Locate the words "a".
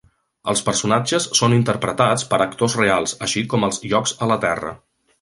4.29-4.35